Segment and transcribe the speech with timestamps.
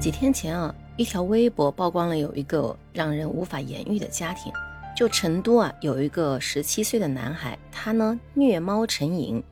[0.00, 4.50] 几天前啊，一条微博曝光了有一个让人无法言喻的家庭。
[4.96, 9.44] 就成都啊，有一个十七岁的男孩，他呢虐猫成瘾。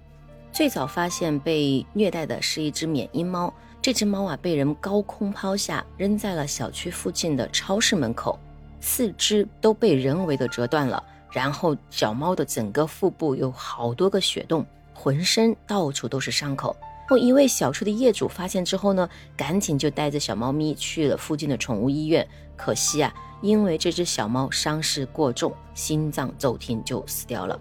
[0.50, 3.53] 最早发现被虐待的是一只缅因猫，
[3.83, 8.38] 这只猫啊被人高空抛下，扔在了小区附近的超市门口，
[8.80, 16.74] 四肢都被人为的折断了，然后小猫的整个腹部有好多个血洞，浑身到处都是伤口。
[17.09, 22.29] 后一位小区的业主发现之后呢，赶紧就带着小猫咪去了附近的宠物医院。
[22.55, 27.59] 可惜啊，因为这只小猫伤势过重，心脏骤停就死掉了。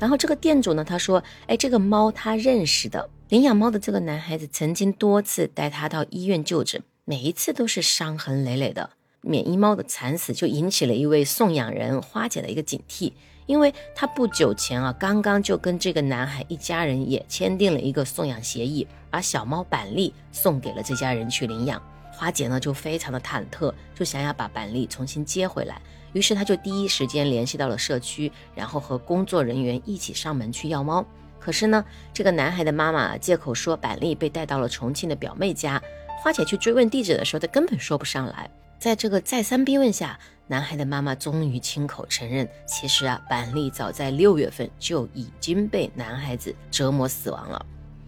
[0.00, 8.90] 然后这个店主呢，他说：“哎，这个猫他认识的，领养猫的这个男孩子曾经多次带他到医院就诊，每一次都是伤痕累累的。
[9.20, 13.12] 缅因猫的惨死就引起了一位送养人花姐的一个警惕。”
[13.48, 21.82] 因为他不久前啊，刚刚就跟这个男孩一家人也签订了一个送养协议，把小猫板栗送给了这家人去领养。
[22.12, 25.80] 花姐呢就非常的忐忑，就想要把板栗重新接回来。
[26.12, 31.02] 于是她就第一时间联系到了社区，然后和工作人员一起上门去要猫。
[31.40, 35.80] 可是呢，这个男孩的妈妈借口说板栗被带到了重庆的表妹家，
[36.22, 38.50] 花姐去追问地址的时候，她根本说不上来。
[38.78, 40.18] 在这个再三逼问下，
[40.50, 47.66] 男孩的妈妈终于亲口承认，其实啊，板栗早在六月份就已经被男孩子折磨死亡了。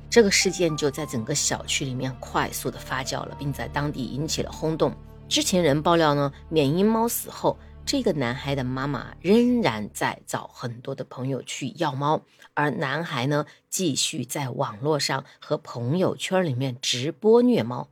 [0.08, 4.92] 这个事件就在整个小区里面快速的发酵了，并在当地引起了轰动。
[5.28, 12.22] 知情人爆料呢，缅因猫死后，这个男孩的妈妈仍然在找很多的朋友去要猫，
[12.54, 17.88] 而男孩呢，继续在网络上和朋友圈里面直播虐猫。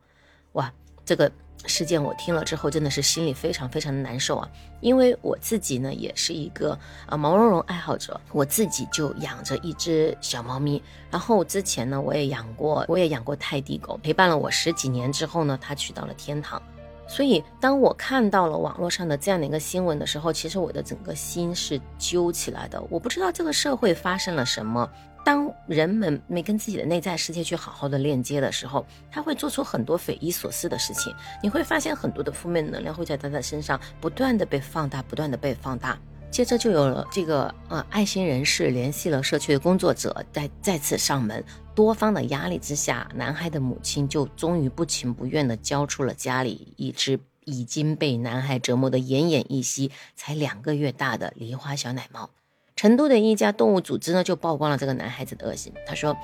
[0.52, 0.72] 哇，
[1.04, 1.30] 这个。
[1.66, 4.48] 事件我听了之后，真的是心里非常非常的难受啊！
[4.80, 10.82] 因为我自己呢，也是一个啊毛茸茸爱好者，我自己就养着一只小猫咪。
[11.10, 16.62] 然后之前呢，我也养过，我也养过泰迪狗，陪伴了我十几年之后呢，它去到了天堂。
[17.06, 22.80] 所以当我看到了网络上的这样的一个新闻的时候，其实我的整个心是揪起来的。
[22.90, 24.88] 我不知道这个社会发生了什么。
[25.24, 31.14] 当人们没跟自己的内在世界去好好的链接的时候，他会做出很多匪夷所思的事情。
[31.42, 35.98] 你会发现很多的负面能量会在他的身上不断的被放大，不断的被放大。
[36.30, 41.42] 接着就有了这个呃爱心人士联系了社区的工作者，再再次上门。
[41.74, 52.28] 多方的压力之下，男孩的母亲就终于不情不愿的交出了家里一只已经被男孩折磨的奄奄一息、才两个月大的梨花小奶猫。
[52.78, 55.72] 成都的一家动物组织呢，就曝光了这个男孩子的恶行。
[55.84, 56.16] 他说：“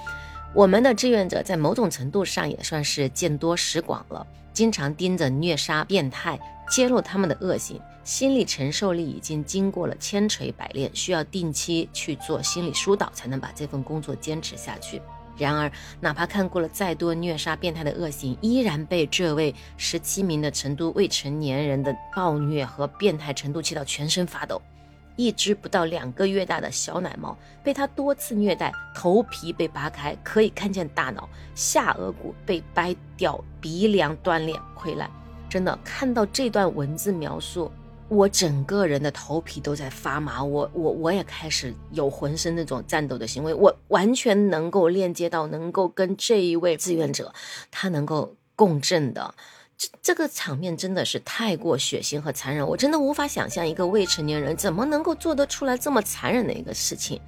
[0.54, 6.38] 我们的志愿者在某种程度上也算是见多识广了，经常盯着虐杀变态，
[6.70, 15.02] 揭露他们的恶行，心理承受力已经经过了千锤百炼，需要定期去做心理疏导，才能把这份工作坚持下去。
[15.36, 24.62] 然而，哪怕看过了再多虐杀变态的恶行，依然被这位十七名的成都未成年人的暴虐和变态程度气到全身发抖。”
[25.16, 35.10] 一只不到两个月大的小奶猫被他多次虐待，头皮被扒开，可以看见大脑、下颚骨被掰掉，鼻梁断裂溃烂。
[35.48, 37.70] 真的看到这段文字描述，
[38.08, 47.32] 我整个人的头皮都在发麻，我我我也开始有浑身那种颤抖的行为，我完全能够链接到，能够跟这一位志愿者
[47.70, 49.34] 他能够共振的。
[49.76, 57.20] 这这个场面真的是太过血腥和残忍，我真的无法想象一个未成年人怎么能够做得出来这么残忍的一个事情。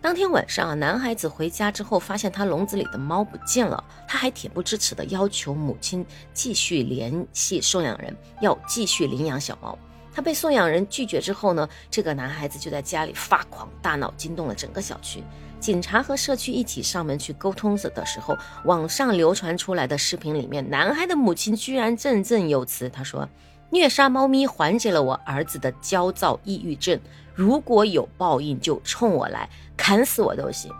[0.00, 6.04] 当天晚上啊，男孩子回家之后，发现他笼子里的猫不见了，他还恬不知耻的要求母亲
[6.34, 9.78] 继续联系收养人，要继续领养小猫。
[10.14, 15.22] 他被送养人拒绝之后呢，这个男孩子就在家里发狂，大脑，惊动了整个小区。
[15.58, 23.28] 警察和社区一起上门去沟通的时候，网上流传出来的视频里面，男孩的母亲居然振振有词，他说
[23.70, 26.98] ：“虐杀猫咪缓解了我儿子的焦躁抑郁症，
[27.32, 30.70] 如果有报应就冲我来，砍死我都行。”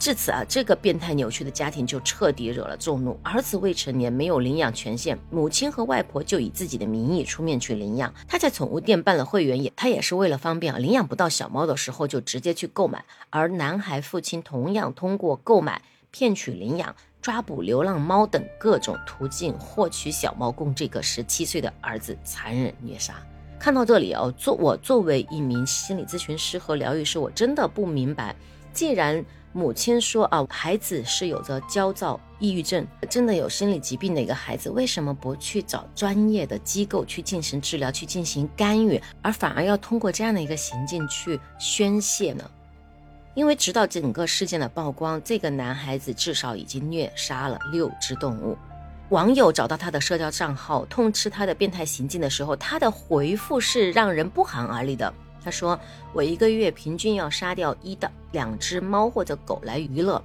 [0.00, 3.20] 至此啊，这个变态扭曲的家庭就彻底惹了众怒。
[3.22, 8.12] 儿子未成年，没有领养权限，母亲和外婆就以自己的名义出面去领养。
[8.26, 13.04] 他在宠物店办了会员，也他也是为了方便啊，领养不到小猫的时候就直接去购买。
[13.28, 23.14] 而男孩父亲同样通过购买、骗取领养、抓捕流浪猫等各种途径获取小猫，供这个十七岁的儿子残忍虐杀。
[23.58, 28.34] 看到这里啊，作我作为一名心理咨询师和疗愈师，我真的不明白，
[28.72, 29.22] 既然。
[29.52, 42.48] 母亲说：“啊，孩子是有着焦躁、抑郁症，真的有心理疾病的一个孩子，为什么不去找专业的机构去进行治疗、去进行干预，而反而要通过这样的一个行径去宣泄呢？
[43.34, 48.56] 因为直到整个事件的曝光，这个男孩子至少已经虐杀了六只动物。
[49.08, 55.12] 网友找到他的社交账号，痛斥他的变态行径的时候，他的回复是让人不寒而栗的。
[55.42, 55.78] 他说
[56.14, 60.22] ：“我一个月平均要杀掉一到两只猫或者狗来娱乐，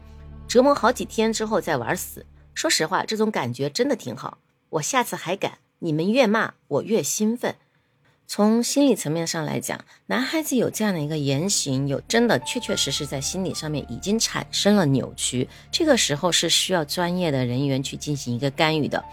[0.48, 2.26] 折磨好几天之后再玩死。
[2.54, 4.38] 说实话，这种感觉真的挺好。
[4.70, 5.60] 我下次还敢。
[5.80, 7.56] 你们越骂我越兴奋。”
[8.28, 19.04] 从心理层面上来讲，男孩子有这样的一个言行，有真的确确实实在心理上面已经产生了扭曲，这个时候是需要专业的人员去进行一个干预的。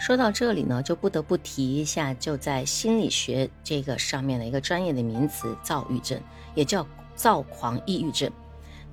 [0.00, 6.20] 说到这里呢，就不得不提一下，就在心理学这个上面的一个专业的名词——躁郁症，
[6.56, 6.84] 也叫
[7.18, 8.30] 躁狂抑郁症。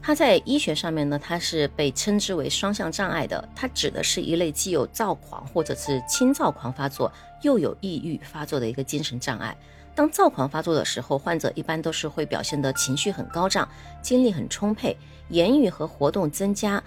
[0.02, 3.48] 它在医学上面呢，它是被称之为双向障碍的。
[3.56, 7.12] 它指的是一类既有躁狂或者是轻躁狂发作，
[7.42, 9.56] 又有抑郁发作的一个精神障碍。
[9.96, 13.68] 当躁狂发作的时候，患者一般都是会表现得情绪很高涨，
[14.02, 14.96] 精力很充沛，
[15.30, 16.84] 言语和活动增加。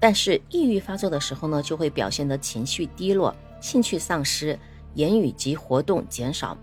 [0.00, 4.58] 但是抑郁发作的时候呢，就会表现得情绪低落，兴趣丧失，
[4.94, 6.56] 言语及活动减少。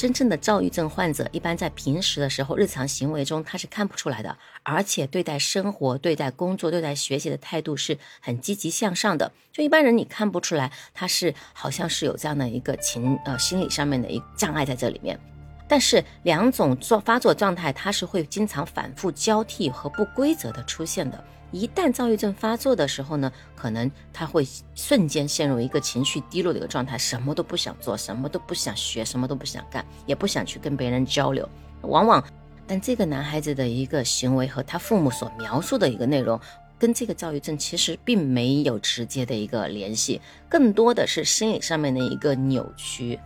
[0.00, 9.30] 真正的躁郁症患者，一般在平时的时候，日常行为中他是看不出来的，而且对待生活、对待工作、对待学习的态度是很积极向上的。
[9.52, 15.20] 就一般人你看不出来，他是好像是有这样的一个情呃心理上面的一障碍在这里面。
[15.68, 21.22] 但是两种状发作状态，它是会经常反复交替和不规则的出现的。
[21.52, 31.48] 一旦躁郁症发作的时候呢，可能他会瞬间陷入一个情绪低落的一个状态，什么都不想做，什么都不想学，什么都不想干，也不想去跟别人交流。
[31.82, 32.24] 往往，
[32.66, 36.38] 但这个男孩子的一个行为和他父母所描述的一个内容，
[36.78, 43.18] 跟这个躁郁症其实并没有直接的一个联系，更多的是心理上面的一个扭曲。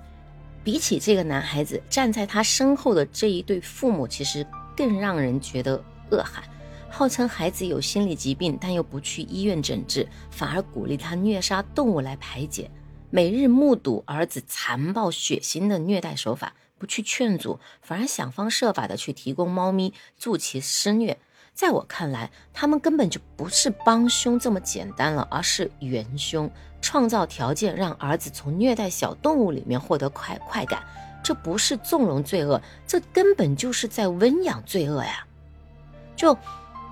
[0.62, 5.74] 比起这个男孩子站在他身后的这一对父母，其实更让人觉得
[6.10, 6.42] 恶寒。
[6.94, 12.70] 号称孩子有心理疾病，但又不去医院诊治，反而鼓励他虐杀动物来排解。
[13.10, 21.18] 每日目睹儿子残暴血腥的虐待手法，不去劝阻，反而想方设法的去提供猫咪助其施虐。
[21.52, 26.48] 在我看来，他们根本就不是帮凶这么简单了，而是元凶，
[26.80, 30.80] 创造条件让儿子从虐待小动物里面获得快快感。
[31.24, 35.26] 这不是纵容罪恶，这根本就是在温养罪恶呀！
[36.14, 36.38] 就。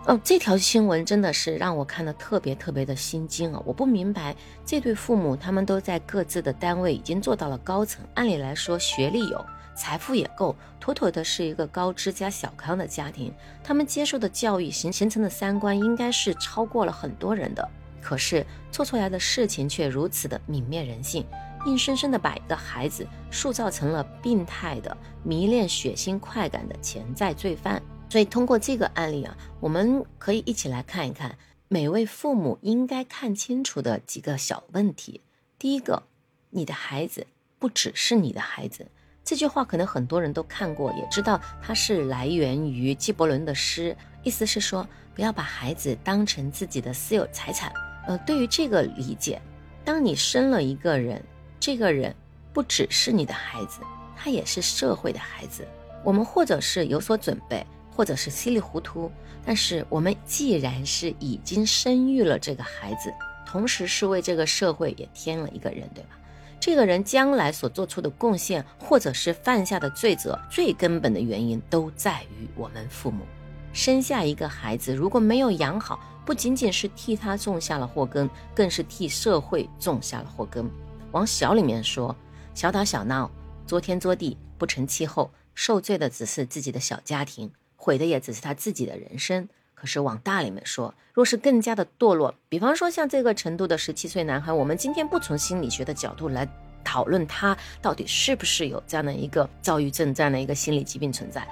[0.04, 3.62] 哦，这条新闻真的是让我看的特别特别的心惊啊！
[3.64, 4.34] 我不明白
[4.66, 9.46] 这对父母，他们都在各自的单位已经做到了高层，按理来说学历有，
[9.76, 13.32] 财富也够，妥妥的是一个高知加小康的家庭。
[13.62, 17.66] 他们接受的教育形形成的三观，应该是超过了很多人的。
[18.00, 21.24] 可是做出来的事情却如此的泯灭人性，
[21.64, 27.80] 硬生生的把一个孩子塑造成了病态的、迷恋血腥快感的潜在罪犯。
[28.12, 31.38] 所以，通过这个案例啊，我们可以一起来看一看
[31.68, 35.22] 每位父母应该看清楚的几个小问题。
[35.58, 36.02] 第一个，
[36.50, 37.26] 你的孩子
[37.58, 38.86] 不只是你的孩子。
[39.24, 47.72] 这句话可能很多人都看过，也知道它是来源于纪伯伦的诗，意思是说不要把孩子当成自己的私有财产。
[48.06, 49.40] 呃，对于这个理解，
[49.86, 51.24] 当你生了一个人，
[51.58, 52.14] 这个人
[52.52, 53.80] 不只是你的孩子，
[54.14, 55.66] 他也是社会的孩子。
[56.04, 57.66] 我们或者是有所准备。
[57.94, 59.10] 或者是稀里糊涂，
[59.44, 63.12] 但是我们既然是已经生育了这个孩子，
[63.46, 66.18] 同时是为这个社会也添了一个人，对吧？
[66.58, 73.24] 这个人将来所做出的贡献，或者是犯下的罪责，最根本的原因都在于我们父母。
[73.72, 80.70] 生下一个孩子，如果没有养好，不仅仅是替他种下了祸根，更是替社会种下了祸根。
[81.10, 82.14] 往小里面说，
[82.54, 83.30] 小打小闹，
[83.66, 87.50] 作天作地，不成气候，受罪的只是自己的小家庭。
[87.82, 89.48] 毁的也只是他自己的人生。
[89.74, 96.48] 可是往大里面说，若是更加的堕落，比方说像这个程度的十七岁男孩，我们今天不从心理学的角度来
[96.84, 101.44] 讨论他到底是不是有这样的一个躁郁症这样的一个心理疾病存在，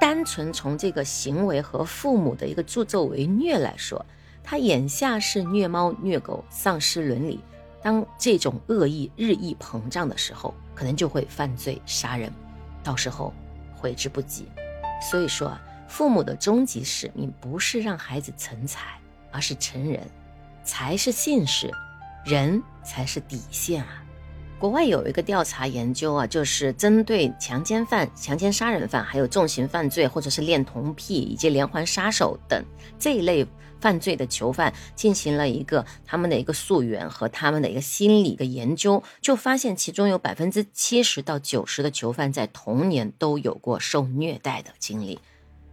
[0.00, 4.06] 单纯从这个行为和父母的一个助纣为虐来说，
[4.44, 7.40] 他眼下是虐猫虐狗，丧失伦理。
[7.82, 12.32] 当这种恶意日益膨胀的时候，可能就会犯罪杀人，
[12.84, 13.34] 到时候
[13.74, 14.46] 悔之不及。
[15.10, 15.56] 所以说，
[15.86, 18.98] 父母的终极使命不是让孩子成才，
[19.30, 20.00] 而是成人。
[20.64, 21.70] 才是信使，
[22.24, 24.02] 人才是底线啊！
[24.64, 32.64] 国外有一个调查研究啊，就是针对强奸犯、强奸杀人犯，还有重刑犯罪，或者是恋童癖以及连环杀手等
[32.98, 33.46] 这一类
[33.78, 45.20] 犯罪的囚犯，进行了一个他们的一个溯源和他们的一个心理的研究，就发现其中有百分之七十到九十的囚犯在童年都有过受虐待的经历，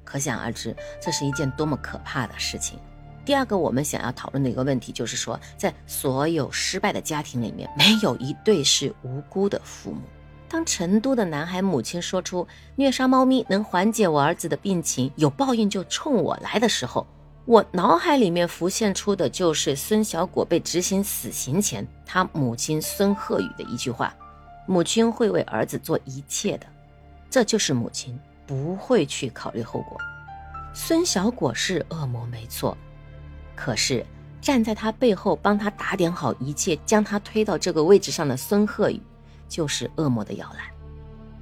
[0.04, 2.78] 可想而知，这是一件多么可怕的事情。
[3.24, 10.02] 第二个，我们想要讨论的一个问题就是说，在所有失败的家庭里面，没有一对是无辜的父母。
[10.50, 17.08] 当成都的男孩母亲说出虐杀猫咪能缓解我儿子的病情，有报应就冲我来的时候，
[17.46, 24.14] 我脑海里面浮现出的就是孙小果被执行死刑前，他母亲孙鹤宇的一句话
[24.68, 26.68] ：“母亲会为儿子做一切的。”
[27.30, 29.98] 这就是母亲不会去考虑后果。
[30.74, 32.78] 孙小果是恶魔没错，
[33.56, 34.06] 可是
[34.42, 39.02] 站在他背后帮他打点好一切，将他推到这个位置上的孙鹤宇。
[39.52, 40.62] 就是恶魔的摇篮，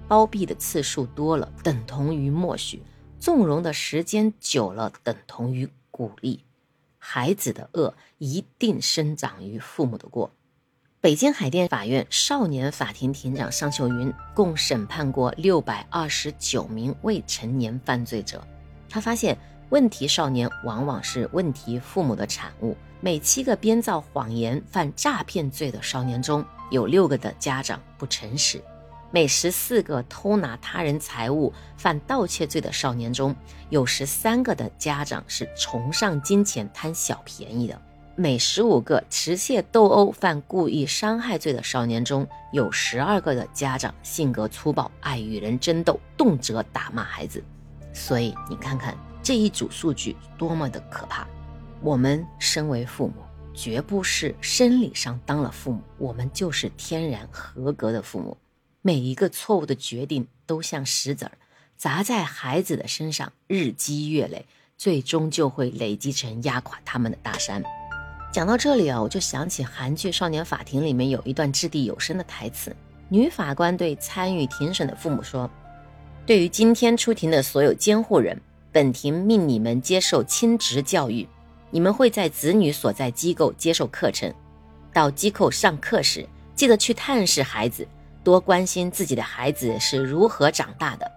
[0.07, 2.79] 包庇的次数多了，等同于默许；
[3.19, 6.43] 纵容的时间久了，等同于鼓励。
[6.97, 10.31] 孩子的恶一定生长于父母的过。
[10.99, 18.43] 北京海淀法院少年法庭庭长尚秀云共审判过六百二十九名未成年犯罪者，
[18.89, 19.37] 他发现
[19.69, 22.75] 问题少年往往是问题父母的产物。
[23.01, 28.59] 每七个编造谎言、犯诈骗罪的少年中，有六个的家长不诚实；
[29.09, 33.33] 每十四个偷拿他人财物、犯盗窃罪的少年中，
[33.69, 37.75] 有十三个的家长是崇尚金钱、贪小便宜的；
[38.15, 47.41] 每十五个持械斗殴、犯故意伤害罪的少年中，有十二个的家长性格粗暴、爱与人争斗，动辄打骂孩子。
[47.93, 48.93] 所以你看看
[49.29, 51.27] 这一组数据多么的可怕！
[51.83, 53.21] 我们身为父母，
[53.53, 58.35] 绝不是生理上当了父母，我们就是天然合格的父母。
[58.81, 61.33] 每一个错误的决定都像石子儿
[61.77, 64.47] 砸在孩子的身上，日积月累，
[64.79, 67.61] 最终就会累积成压垮他们的大山。
[68.33, 72.75] 讲到这里啊，我就想起韩剧《少年法庭》里面有一段掷地有声的台词：
[73.09, 75.47] 女法官对参与庭审的父母说
[76.25, 78.35] ：“对于今天出庭的所有监护人，
[78.71, 81.27] 本庭命你们接受亲职教育。”
[81.71, 84.33] 你们会在子女所在机构接受课程，
[84.91, 87.87] 到机构上课时，记得去探视孩子，
[88.23, 91.11] 多关心自己的孩子是如何长大的。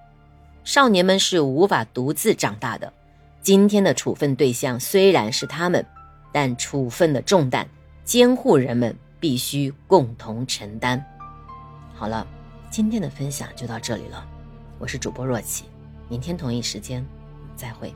[0.63, 2.93] 少年们是无法独自长大的，
[3.41, 5.83] 今天的处分对象虽然是他们，
[6.31, 7.67] 但处分的重担，
[8.05, 11.03] 监护人们必须共同承担。
[11.95, 12.27] 好了，
[12.71, 14.23] 今天的分享就到这里了，
[14.79, 15.65] 我是主播若琪，
[16.11, 17.03] 明天同一时间
[17.57, 17.95] 再会。